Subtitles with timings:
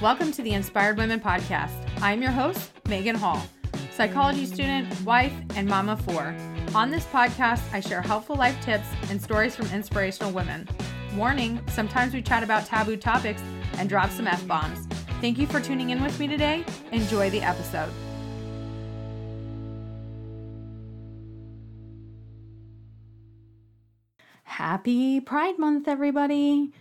[0.00, 1.72] Welcome to the Inspired Women Podcast.
[2.00, 3.44] I'm your host, Megan Hall,
[3.90, 6.36] psychology student, wife, and mama four.
[6.72, 10.68] On this podcast, I share helpful life tips and stories from inspirational women.
[11.16, 13.42] Warning sometimes we chat about taboo topics
[13.72, 14.86] and drop some F bombs.
[15.20, 16.64] Thank you for tuning in with me today.
[16.92, 17.90] Enjoy the episode.
[24.44, 26.72] Happy Pride Month, everybody!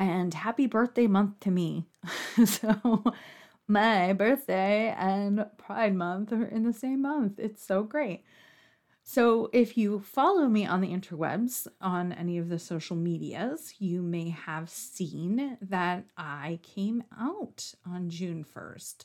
[0.00, 1.86] And happy birthday month to me.
[2.44, 3.04] so,
[3.68, 7.38] my birthday and Pride Month are in the same month.
[7.38, 8.24] It's so great.
[9.02, 14.02] So, if you follow me on the interwebs on any of the social medias, you
[14.02, 19.04] may have seen that I came out on June 1st.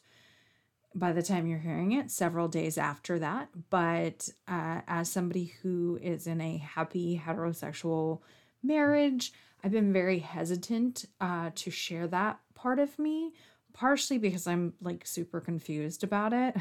[0.94, 3.49] By the time you're hearing it, several days after that.
[3.70, 8.22] But uh, as somebody who is in a happy heterosexual
[8.63, 9.31] marriage,
[9.63, 13.33] I've been very hesitant uh, to share that part of me,
[13.73, 16.55] partially because I'm like super confused about it,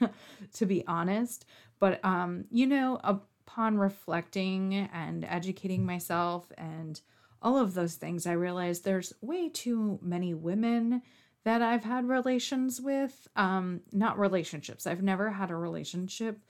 [0.54, 1.44] to be honest.
[1.78, 7.00] But, um, you know, upon reflecting and educating myself and
[7.40, 11.02] all of those things, I realized there's way too many women
[11.44, 13.28] that I've had relations with.
[13.36, 14.86] Um, not relationships.
[14.86, 16.40] I've never had a relationship,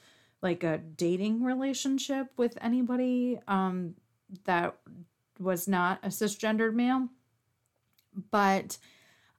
[0.41, 3.97] like a dating relationship with anybody um,
[4.45, 4.77] that
[5.41, 7.09] was not a cisgendered male,
[8.31, 8.79] but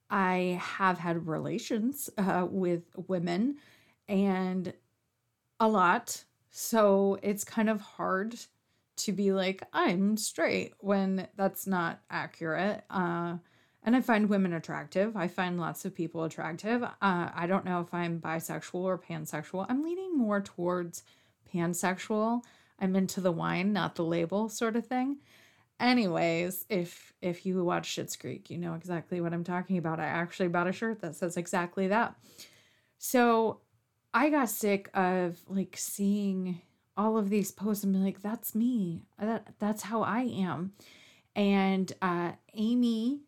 [0.10, 3.58] I have had relations uh, with women
[4.08, 4.74] and
[5.60, 6.24] a lot.
[6.50, 8.36] So it's kind of hard
[8.98, 12.84] to be like, I'm straight when that's not accurate.
[12.90, 13.38] Uh,
[13.84, 15.16] and I find women attractive.
[15.16, 16.82] I find lots of people attractive.
[16.82, 19.66] Uh, I don't know if I'm bisexual or pansexual.
[19.70, 21.04] I'm leaning more towards
[21.54, 22.42] pansexual.
[22.80, 25.18] I'm into the wine, not the label sort of thing.
[25.80, 30.00] Anyways, if if you watch Schitt's Creek, you know exactly what I'm talking about.
[30.00, 32.16] I actually bought a shirt that says exactly that.
[32.98, 33.60] So
[34.14, 36.62] I got sick of like seeing
[36.96, 39.04] all of these posts and be like, that's me.
[39.20, 40.72] That that's how I am.
[41.36, 43.24] And uh Amy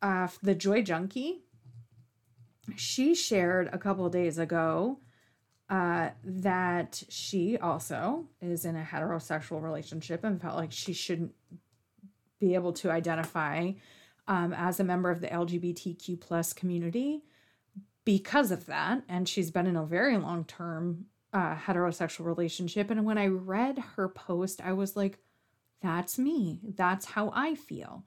[0.00, 1.40] uh the Joy Junkie,
[2.76, 5.00] she shared a couple days ago
[5.72, 11.32] uh, that she also is in a heterosexual relationship and felt like she shouldn't
[12.38, 13.72] be able to identify
[14.28, 17.22] um, as a member of the LGBTQ plus community
[18.04, 19.02] because of that.
[19.08, 22.90] And she's been in a very long term uh, heterosexual relationship.
[22.90, 25.20] And when I read her post, I was like,
[25.80, 26.60] that's me.
[26.76, 28.04] That's how I feel.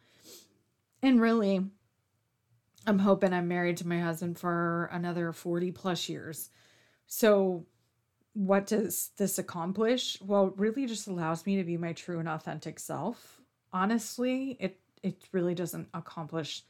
[1.02, 1.66] And really,
[2.86, 6.52] I'm hoping I'm married to my husband for another 40 plus years.
[7.08, 7.66] So,
[8.34, 10.20] what does this accomplish?
[10.22, 13.42] Well, it really just allows me to be my true and authentic self.
[13.72, 16.64] Honestly, it it really doesn't accomplish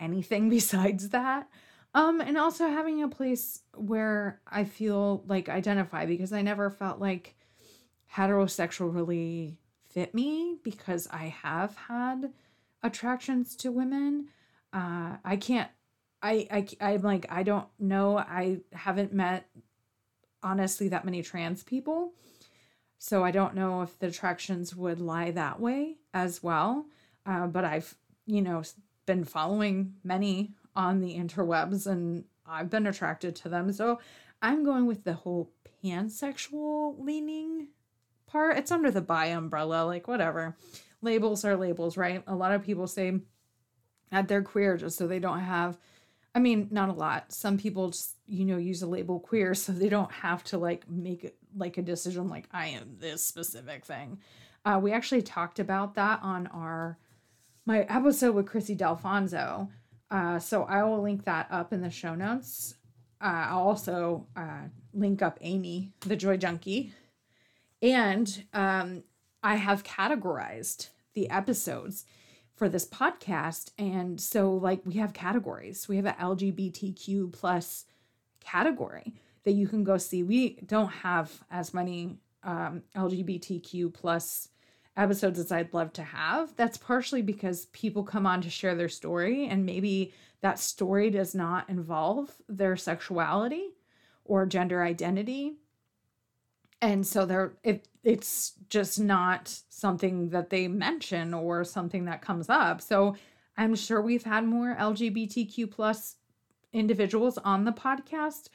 [0.00, 1.48] anything besides that.
[1.94, 7.00] Um, and also having a place where I feel like identify because I never felt
[7.00, 7.36] like
[8.14, 9.58] heterosexual really
[9.88, 12.32] fit me because I have had
[12.82, 14.28] attractions to women.
[14.72, 15.70] Uh, I can't
[16.26, 18.18] I, I I'm like I don't know.
[18.18, 19.48] I haven't met
[20.42, 22.12] honestly that many trans people.
[22.98, 26.86] So I don't know if the attractions would lie that way as well.
[27.24, 27.94] Uh, but I've,
[28.26, 28.62] you know,
[29.04, 33.72] been following many on the interwebs and I've been attracted to them.
[33.72, 34.00] So
[34.42, 35.52] I'm going with the whole
[35.84, 37.68] pansexual leaning
[38.26, 38.56] part.
[38.56, 40.56] It's under the bi umbrella, like whatever.
[41.02, 42.22] Labels are labels, right?
[42.26, 43.20] A lot of people say
[44.10, 45.76] that they're queer just so they don't have
[46.36, 47.32] I mean, not a lot.
[47.32, 50.86] Some people just, you know, use a label queer so they don't have to like
[50.86, 54.18] make like a decision like I am this specific thing.
[54.62, 56.98] Uh, we actually talked about that on our
[57.64, 59.70] my episode with Chrissy Delfonso.
[60.10, 62.74] Uh, so I will link that up in the show notes.
[63.18, 66.92] Uh, I'll also uh, link up Amy, the Joy Junkie,
[67.80, 69.04] and um,
[69.42, 72.04] I have categorized the episodes
[72.56, 73.70] for this podcast.
[73.78, 75.88] And so, like, we have categories.
[75.88, 77.84] We have an LGBTQ plus
[78.40, 79.14] category
[79.44, 80.22] that you can go see.
[80.22, 84.48] We don't have as many um, LGBTQ plus
[84.96, 86.56] episodes as I'd love to have.
[86.56, 91.34] That's partially because people come on to share their story, and maybe that story does
[91.34, 93.74] not involve their sexuality
[94.24, 95.54] or gender identity.
[96.80, 102.48] And so they're it it's just not something that they mention or something that comes
[102.48, 102.80] up.
[102.80, 103.16] So
[103.56, 106.14] I'm sure we've had more LGBTQ plus
[106.72, 108.48] individuals on the podcast,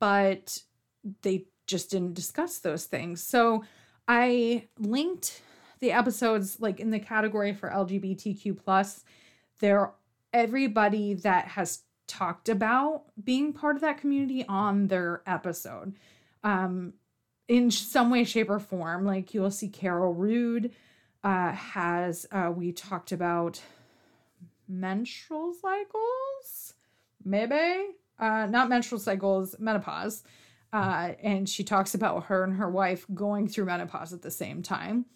[0.00, 0.62] but
[1.20, 3.22] they just didn't discuss those things.
[3.22, 3.64] So
[4.08, 5.42] I linked
[5.80, 9.04] the episodes like in the category for LGBTQ plus.
[9.60, 9.92] There
[10.32, 15.96] everybody that has talked about being part of that community on their episode
[16.44, 16.94] um,
[17.48, 19.04] in some way, shape, or form.
[19.04, 20.72] Like you'll see Carol Rude
[21.22, 23.60] uh, has, uh, we talked about
[24.68, 26.74] menstrual cycles,
[27.24, 30.22] maybe, uh, not menstrual cycles, menopause.
[30.72, 34.62] Uh, and she talks about her and her wife going through menopause at the same
[34.62, 35.06] time.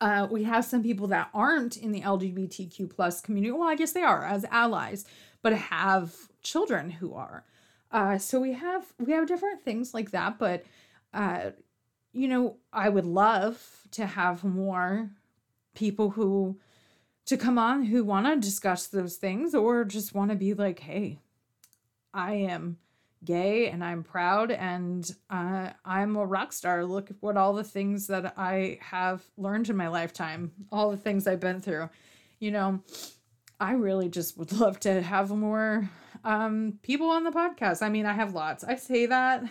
[0.00, 3.50] Uh, we have some people that aren't in the LGBTQ plus community.
[3.50, 5.04] Well, I guess they are as allies,
[5.42, 7.44] but have children who are.
[7.90, 10.64] Uh, so we have we have different things like that, but
[11.12, 11.50] uh,
[12.12, 15.10] you know, I would love to have more
[15.74, 16.58] people who
[17.26, 20.80] to come on who want to discuss those things or just want to be like,
[20.80, 21.20] hey,
[22.12, 22.78] I am
[23.24, 26.84] gay and I'm proud and uh, I'm a rock star.
[26.84, 30.96] Look at what all the things that I have learned in my lifetime, all the
[30.96, 31.90] things I've been through.
[32.40, 32.82] You know,
[33.60, 35.88] I really just would love to have more
[36.24, 37.82] um, people on the podcast.
[37.82, 38.64] I mean, I have lots.
[38.64, 39.44] I say that.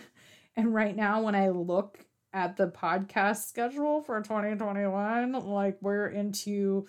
[0.56, 1.98] And right now, when I look
[2.32, 6.86] at the podcast schedule for 2021, like we're into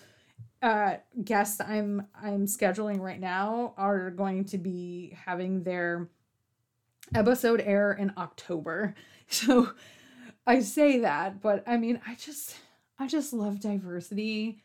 [0.62, 6.10] uh guests I'm I'm scheduling right now are going to be having their
[7.16, 8.96] episode air in October.
[9.34, 9.70] So
[10.46, 12.58] I say that, but I mean, I just
[13.00, 14.62] I just love diversity.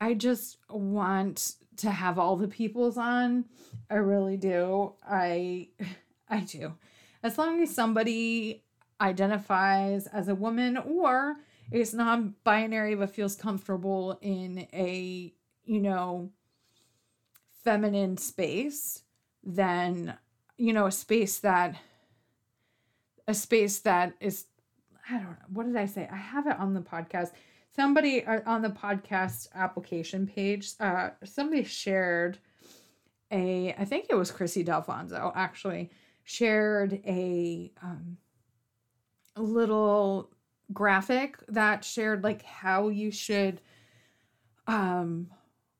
[0.00, 3.44] I just want to have all the peoples on.
[3.88, 4.94] I really do.
[5.08, 5.68] I
[6.28, 6.74] I do.
[7.22, 8.62] As long as somebody
[9.00, 11.36] identifies as a woman or
[11.70, 15.32] is non-binary but feels comfortable in a,
[15.64, 16.30] you know,
[17.64, 19.02] feminine space,
[19.42, 20.16] then
[20.58, 21.76] you know, a space that
[23.26, 24.46] a space that is
[25.10, 25.36] I don't know.
[25.52, 26.08] What did I say?
[26.12, 27.32] I have it on the podcast.
[27.74, 32.38] Somebody uh, on the podcast application page, uh, somebody shared
[33.30, 35.90] a, I think it was Chrissy Delfonso actually
[36.28, 38.18] shared a, um,
[39.34, 40.30] little
[40.72, 43.62] graphic that shared like how you should
[44.66, 45.28] um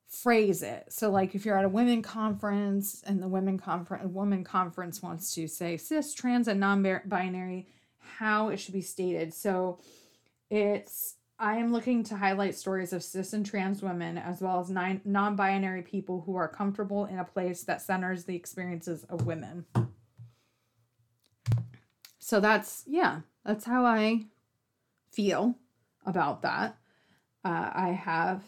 [0.09, 0.87] phrase it.
[0.89, 5.35] So like if you're at a women conference and the women conference woman conference wants
[5.35, 7.67] to say cis, trans and non-binary,
[7.99, 9.35] how it should be stated.
[9.35, 9.81] So
[10.49, 14.71] it's I am looking to highlight stories of cis and trans women as well as
[14.71, 19.67] non binary people who are comfortable in a place that centers the experiences of women.
[22.29, 24.27] So that's, yeah, that's how I
[25.11, 25.55] feel
[26.05, 26.77] about that.
[27.43, 28.43] Uh, I have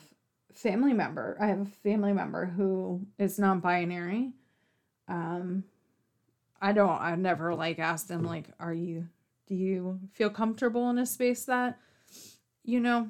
[0.53, 1.39] family member.
[1.41, 4.35] I have a family member who is non-binary.
[5.09, 5.65] Um,
[6.61, 7.01] I don't.
[7.01, 9.09] I've never like asked them like, "Are you?
[9.47, 11.79] Do you feel comfortable in a space that,
[12.63, 13.09] you know,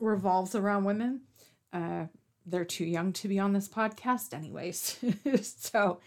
[0.00, 1.20] revolves around women?"
[1.70, 2.06] Uh,
[2.46, 4.98] they're too young to be on this podcast, anyways.
[5.58, 6.00] so,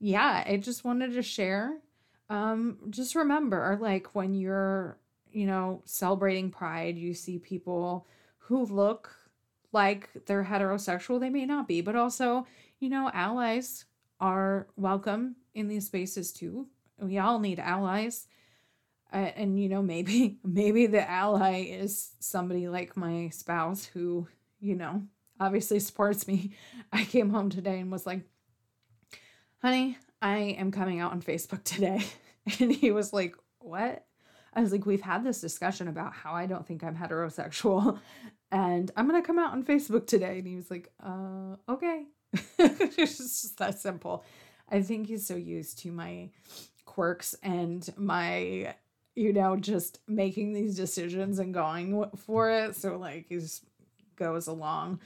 [0.00, 1.80] yeah, I just wanted to share.
[2.28, 4.98] Um, just remember, like when you're,
[5.30, 8.06] you know, celebrating Pride, you see people
[8.38, 9.14] who look
[9.72, 11.20] like they're heterosexual.
[11.20, 12.46] They may not be, but also,
[12.78, 13.84] you know, allies
[14.20, 16.68] are welcome in these spaces too.
[16.98, 18.26] We all need allies.
[19.12, 24.26] Uh, and you know, maybe maybe the ally is somebody like my spouse who,
[24.60, 25.02] you know,
[25.38, 26.52] obviously supports me.
[26.92, 28.22] I came home today and was like,
[29.62, 32.04] "Honey, I am coming out on Facebook today."
[32.60, 34.04] And he was like, "What?"
[34.56, 37.98] I was like, we've had this discussion about how I don't think I'm heterosexual
[38.52, 40.38] and I'm going to come out on Facebook today.
[40.38, 42.04] And he was like, uh, okay.
[42.58, 44.24] it's just that simple.
[44.70, 46.30] I think he's so used to my
[46.84, 48.74] quirks and my,
[49.16, 52.76] you know, just making these decisions and going for it.
[52.76, 53.64] So, like, he just
[54.16, 55.00] goes along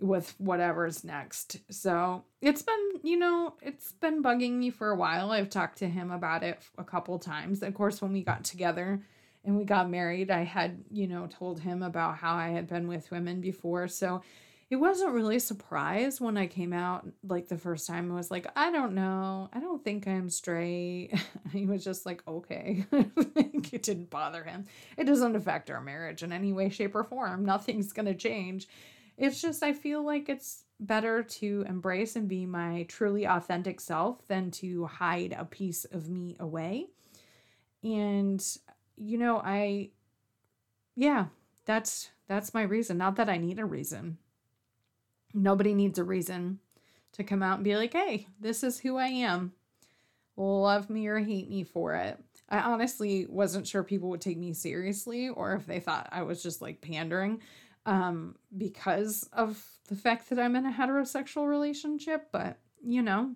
[0.00, 1.58] with whatever's next.
[1.70, 5.30] So it's been, you know, it's been bugging me for a while.
[5.30, 7.62] I've talked to him about it a couple times.
[7.62, 9.02] Of course, when we got together
[9.44, 12.88] and we got married, I had, you know, told him about how I had been
[12.88, 13.88] with women before.
[13.88, 14.22] So
[14.70, 18.10] it wasn't really a surprise when I came out like the first time.
[18.10, 19.48] I was like, I don't know.
[19.52, 21.10] I don't think I'm straight.
[21.52, 22.84] he was just like, okay.
[23.72, 24.66] It didn't bother him.
[24.96, 27.44] It doesn't affect our marriage in any way, shape, or form.
[27.44, 28.66] Nothing's going to change
[29.20, 34.26] it's just, I feel like it's better to embrace and be my truly authentic self
[34.28, 36.86] than to hide a piece of me away.
[37.84, 38.42] And,
[38.96, 39.90] you know, I,
[40.96, 41.26] yeah,
[41.66, 42.96] that's, that's my reason.
[42.96, 44.16] Not that I need a reason.
[45.34, 46.58] Nobody needs a reason
[47.12, 49.52] to come out and be like, hey, this is who I am.
[50.34, 52.18] Love me or hate me for it.
[52.48, 56.42] I honestly wasn't sure people would take me seriously or if they thought I was
[56.42, 57.42] just like pandering
[57.86, 62.28] um, because of the fact that I'm in a heterosexual relationship.
[62.32, 63.34] But, you know,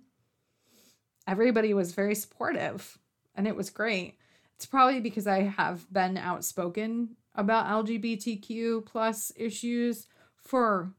[1.27, 2.99] everybody was very supportive
[3.35, 4.19] and it was great.
[4.57, 10.93] It's probably because I have been outspoken about LGBTQ plus issues for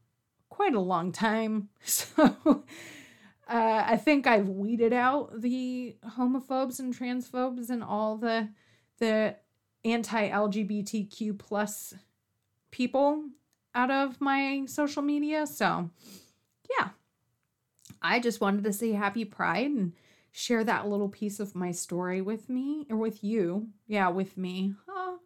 [0.48, 1.68] quite a long time.
[1.86, 2.64] So
[3.48, 8.48] uh, I think I've weeded out the homophobes and transphobes and all the
[8.98, 9.36] the
[9.84, 11.94] anti-LGBTQ plus
[12.70, 13.24] people
[13.74, 15.46] out of my social media.
[15.46, 15.90] So
[16.78, 16.90] yeah,
[18.02, 19.92] I just wanted to say happy pride and
[20.32, 23.68] share that little piece of my story with me or with you.
[23.86, 24.74] Yeah, with me.
[24.86, 25.16] Huh.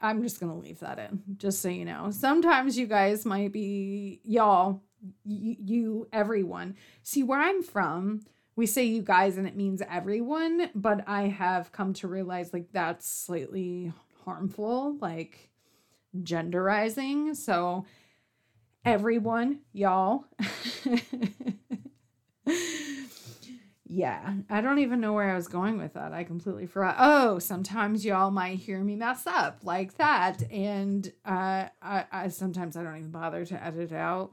[0.00, 2.10] I'm just going to leave that in, just so you know.
[2.10, 4.82] Sometimes you guys might be, y'all,
[5.24, 6.74] you, you, everyone.
[7.04, 8.22] See, where I'm from,
[8.56, 12.72] we say you guys and it means everyone, but I have come to realize like
[12.72, 13.92] that's slightly
[14.24, 15.50] harmful, like
[16.16, 17.36] genderizing.
[17.36, 17.86] So,
[18.84, 20.24] everyone, y'all.
[23.86, 26.12] yeah, I don't even know where I was going with that.
[26.12, 26.96] I completely forgot.
[26.98, 30.42] Oh, sometimes y'all might hear me mess up like that.
[30.50, 34.32] And uh, I, I sometimes I don't even bother to edit out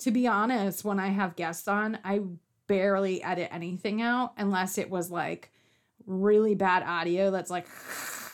[0.00, 2.20] to be honest, when I have guests on, I
[2.66, 5.50] barely edit anything out unless it was like
[6.06, 7.66] really bad audio that's like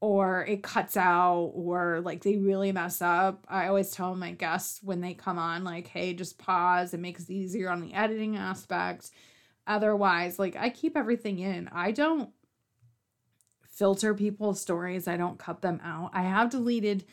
[0.00, 3.46] or it cuts out or like they really mess up.
[3.48, 6.94] I always tell my guests when they come on like, "Hey, just pause.
[6.94, 9.10] It makes it easier on the editing aspect."
[9.66, 11.68] Otherwise, like I keep everything in.
[11.72, 12.30] I don't
[13.70, 15.08] filter people's stories.
[15.08, 16.10] I don't cut them out.
[16.14, 17.04] I have deleted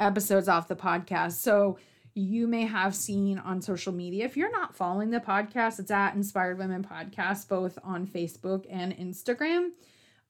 [0.00, 1.32] episodes off the podcast.
[1.32, 1.78] So
[2.14, 4.24] you may have seen on social media.
[4.24, 8.96] If you're not following the podcast, it's at Inspired Women Podcast, both on Facebook and
[8.96, 9.70] Instagram.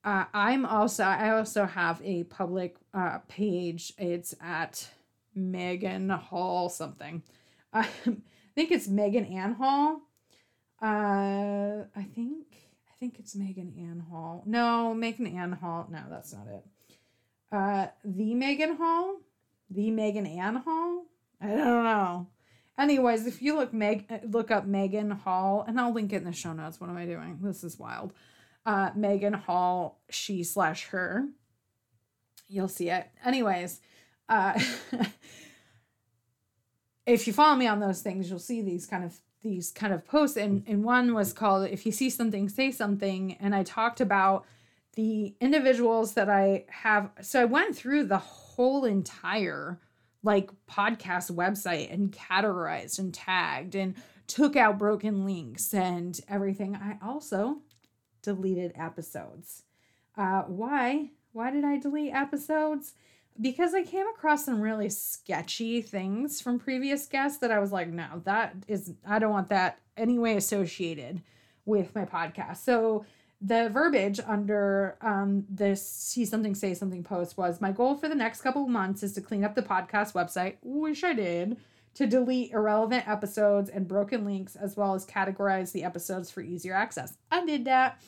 [0.05, 3.93] Uh, I'm also I also have a public uh, page.
[3.99, 4.89] It's at
[5.35, 7.23] Megan Hall something.
[7.73, 7.87] I
[8.55, 10.01] think it's Megan Ann Hall.
[10.81, 12.47] Uh, I think
[12.89, 14.43] I think it's Megan Ann Hall.
[14.47, 15.87] No, Megan Ann Hall.
[15.91, 16.65] No, that's not it.
[17.51, 19.17] Uh, the Megan Hall,
[19.71, 21.07] the Megan Ann Hall.
[21.41, 22.29] I don't know.
[22.79, 26.33] Anyways, if you look Meg look up Megan Hall, and I'll link it in the
[26.33, 26.81] show notes.
[26.81, 27.39] What am I doing?
[27.43, 28.13] This is wild.
[28.67, 31.27] Uh, Megan Hall, she slash her.
[32.49, 33.09] You'll see it.
[33.25, 33.81] Anyways,
[34.29, 34.59] uh,
[37.07, 40.07] if you follow me on those things, you'll see these kind of these kind of
[40.07, 40.37] posts.
[40.37, 44.45] And and one was called "If you see something, say something." And I talked about
[44.95, 47.11] the individuals that I have.
[47.23, 49.81] So I went through the whole entire
[50.23, 53.95] like podcast website and categorized and tagged and
[54.27, 56.77] took out broken links and everything.
[56.77, 57.63] I also
[58.23, 59.63] deleted episodes.
[60.17, 61.11] Uh, why?
[61.33, 62.95] Why did I delete episodes?
[63.41, 67.89] Because I came across some really sketchy things from previous guests that I was like,
[67.89, 71.23] no, that is, I don't want that anyway associated
[71.65, 72.59] with my podcast.
[72.59, 73.05] So
[73.41, 78.15] the verbiage under um, this see something say something post was my goal for the
[78.15, 81.57] next couple months is to clean up the podcast website wish i did
[81.99, 86.73] to delete irrelevant episodes and broken links as well as categorize the episodes for easier
[86.73, 87.19] access.
[87.33, 88.01] I did that.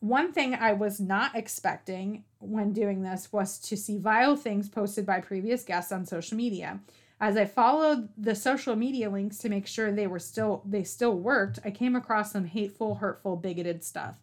[0.00, 5.04] One thing i was not expecting when doing this was to see vile things posted
[5.04, 6.80] by previous guests on social media.
[7.20, 11.18] As i followed the social media links to make sure they were still they still
[11.18, 14.14] worked i came across some hateful hurtful bigoted stuff.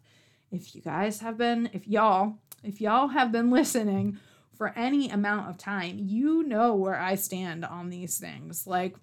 [0.50, 4.18] If you guys have been, if y'all, if y'all have been listening
[4.56, 8.66] for any amount of time, you know where I stand on these things.
[8.66, 8.96] Like,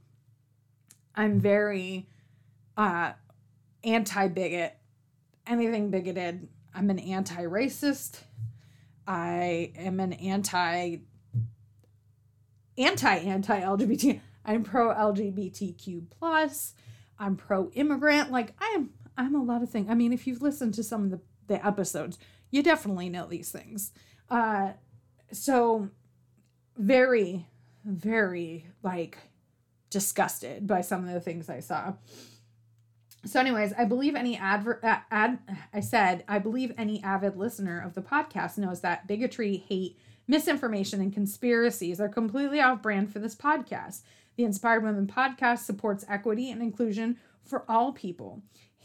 [1.15, 2.07] I'm very
[2.77, 3.13] uh,
[3.83, 4.77] anti bigot,
[5.45, 6.47] anything bigoted.
[6.73, 8.21] I'm an anti racist.
[9.07, 10.97] I am an anti
[12.77, 14.21] anti anti LGBT.
[14.45, 16.73] I'm pro LGBTQ plus.
[17.19, 18.31] I'm pro immigrant.
[18.31, 19.89] Like I am I'm a lot of things.
[19.89, 22.17] I mean, if you've listened to some of the the episodes,
[22.49, 23.91] you definitely know these things.
[24.29, 24.71] Uh,
[25.31, 25.89] so
[26.77, 27.47] very,
[27.85, 29.17] very like
[29.89, 31.93] disgusted by some of the things I saw.
[33.25, 35.39] So, anyways, I believe any advert uh, ad
[35.73, 41.01] I said I believe any avid listener of the podcast knows that bigotry, hate, misinformation,
[41.01, 44.01] and conspiracies are completely off brand for this podcast.
[44.37, 48.41] The Inspired Women podcast supports equity and inclusion for all people.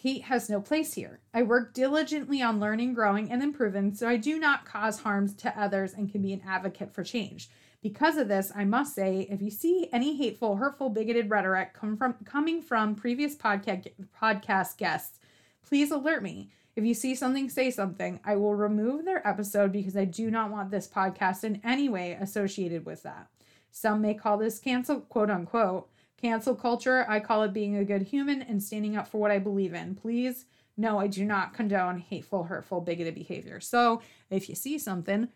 [0.07, 1.19] Hate has no place here.
[1.35, 5.61] I work diligently on learning, growing, and improving so I do not cause harms to
[5.61, 7.51] others and can be an advocate for change.
[7.83, 11.97] Because of this, I must say, if you see any hateful, hurtful, bigoted rhetoric come
[11.97, 15.19] from coming from previous podcast podcast guests,
[15.67, 16.53] please alert me.
[16.77, 18.21] If you see something, say something.
[18.25, 22.13] I will remove their episode because I do not want this podcast in any way
[22.13, 23.27] associated with that.
[23.73, 25.89] Some may call this cancel, quote unquote,
[26.21, 27.05] cancel culture.
[27.09, 29.95] I call it being a good human and standing up for what I believe in.
[29.95, 30.47] Please,
[30.77, 33.61] no, I do not condone hateful, hurtful, bigoted behavior.
[33.61, 35.29] So if you see something,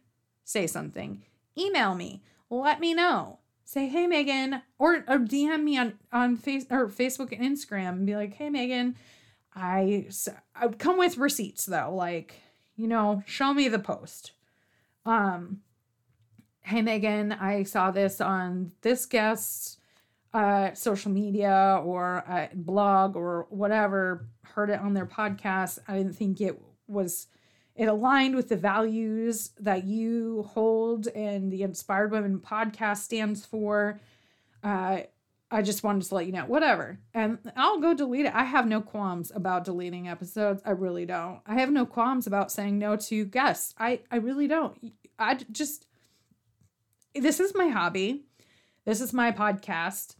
[0.44, 1.22] say something.
[1.56, 2.22] Email me.
[2.50, 3.38] Let me know.
[3.64, 8.06] Say, hey Megan, or, or DM me on on face or Facebook and Instagram and
[8.06, 8.96] be like, hey Megan,
[9.54, 10.08] I
[10.56, 12.34] I come with receipts though, like
[12.74, 14.32] you know, show me the post.
[15.06, 15.60] Um,
[16.62, 19.78] hey Megan, I saw this on this guest's
[20.32, 25.78] uh, social media or a blog or whatever, heard it on their podcast.
[25.88, 27.26] I didn't think it was
[27.76, 34.00] it aligned with the values that you hold and the Inspired Women podcast stands for.
[34.62, 35.00] Uh,
[35.50, 36.98] I just wanted to let you know, whatever.
[37.14, 38.34] And I'll go delete it.
[38.34, 40.62] I have no qualms about deleting episodes.
[40.64, 41.40] I really don't.
[41.46, 43.74] I have no qualms about saying no to guests.
[43.78, 44.92] I, I really don't.
[45.18, 45.86] I just,
[47.14, 48.24] this is my hobby.
[48.84, 50.16] This is my podcast.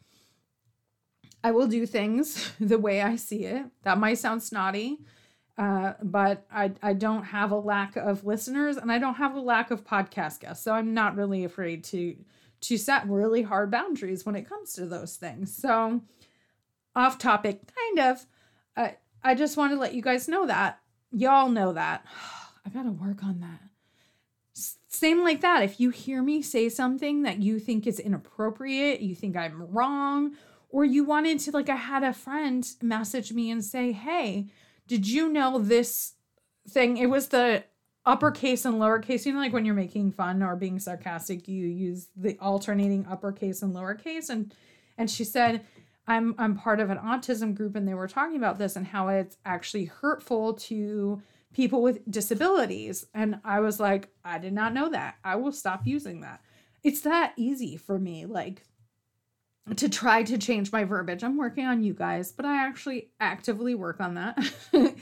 [1.43, 3.67] I will do things the way I see it.
[3.83, 4.99] That might sound snotty,
[5.59, 9.41] uh, but I, I don't have a lack of listeners and I don't have a
[9.41, 10.65] lack of podcast guests.
[10.65, 12.17] So I'm not really afraid to
[12.63, 15.57] to set really hard boundaries when it comes to those things.
[15.57, 16.03] So,
[16.95, 18.27] off topic, kind of.
[19.23, 20.81] I just want to let you guys know that.
[21.13, 22.05] Y'all know that.
[22.67, 23.61] I got to work on that.
[24.89, 25.63] Same like that.
[25.63, 30.37] If you hear me say something that you think is inappropriate, you think I'm wrong,
[30.71, 34.47] or you wanted to, like, I had a friend message me and say, Hey,
[34.87, 36.15] did you know this
[36.69, 36.97] thing?
[36.97, 37.65] It was the
[38.07, 39.27] uppercase and lowercase.
[39.27, 43.63] You know, like when you're making fun or being sarcastic, you use the alternating uppercase
[43.63, 44.31] and lowercase.
[44.31, 44.55] And
[44.99, 45.65] and she said,
[46.07, 49.09] I'm I'm part of an autism group, and they were talking about this and how
[49.09, 51.23] it's actually hurtful to
[51.53, 53.07] people with disabilities.
[53.15, 55.17] And I was like, I did not know that.
[55.25, 56.41] I will stop using that.
[56.83, 58.65] It's that easy for me, like
[59.77, 61.23] to try to change my verbiage.
[61.23, 64.39] I'm working on you guys, but I actually actively work on that.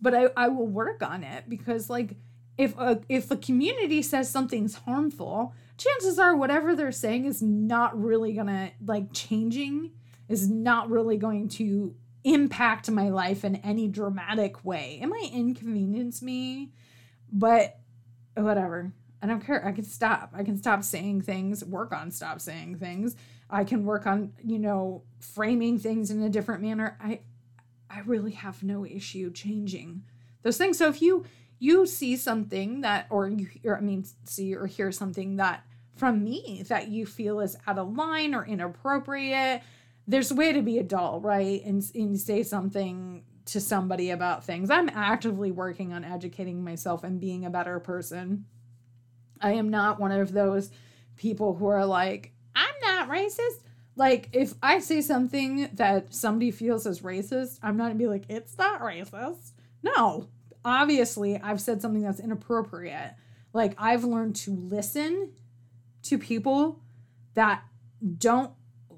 [0.00, 2.16] but I, I will work on it because like
[2.56, 8.00] if a if a community says something's harmful, chances are whatever they're saying is not
[8.00, 9.92] really gonna like changing
[10.28, 14.98] is not really going to impact my life in any dramatic way.
[15.02, 16.72] It might inconvenience me,
[17.30, 17.78] but
[18.34, 18.92] whatever.
[19.22, 19.64] I don't care.
[19.66, 20.32] I can stop.
[20.34, 23.16] I can stop saying things, work on stop saying things.
[23.50, 26.96] I can work on, you know, framing things in a different manner.
[27.00, 27.20] I
[27.90, 30.02] I really have no issue changing
[30.42, 30.78] those things.
[30.78, 31.24] So if you
[31.58, 36.24] you see something that or you or I mean see or hear something that from
[36.24, 39.62] me that you feel is out of line or inappropriate,
[40.06, 41.64] there's a way to be adult, right?
[41.64, 44.70] And, and say something to somebody about things.
[44.70, 48.46] I'm actively working on educating myself and being a better person.
[49.40, 50.70] I am not one of those
[51.16, 53.60] people who are like, I'm not racist.
[53.96, 58.24] Like, if I say something that somebody feels is racist, I'm not gonna be like,
[58.28, 59.52] it's not racist.
[59.82, 60.28] No,
[60.64, 63.14] obviously, I've said something that's inappropriate.
[63.52, 65.32] Like, I've learned to listen
[66.02, 66.82] to people
[67.34, 67.62] that
[68.18, 68.52] don't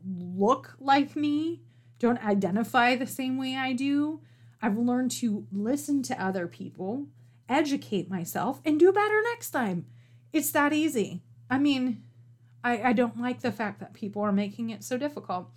[0.04, 1.62] look like me,
[1.98, 4.20] don't identify the same way I do.
[4.62, 7.06] I've learned to listen to other people,
[7.48, 9.86] educate myself, and do better next time.
[10.32, 11.22] It's that easy.
[11.50, 12.02] I mean,
[12.66, 15.48] I, I don't like the fact that people are making it so difficult.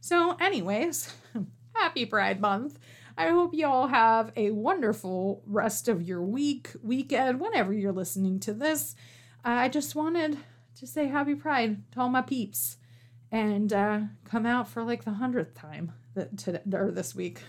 [0.00, 1.14] So, anyways,
[1.74, 2.78] happy Pride Month.
[3.16, 8.38] I hope you all have a wonderful rest of your week, weekend, whenever you're listening
[8.40, 8.94] to this.
[9.42, 10.36] I just wanted
[10.78, 12.76] to say happy Pride to all my peeps
[13.32, 17.40] and uh, come out for like the hundredth time that today or this week.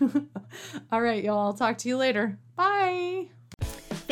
[0.91, 1.47] all right, y'all.
[1.47, 2.39] I'll talk to you later.
[2.55, 3.27] Bye.